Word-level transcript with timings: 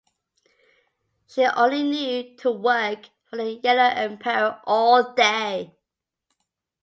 She 1.27 1.45
only 1.45 1.83
knew 1.83 2.35
to 2.37 2.49
work 2.51 3.09
for 3.29 3.35
the 3.37 3.59
Yellow 3.63 3.83
Emperor 3.93 4.59
all 4.65 5.13
day. 5.13 5.75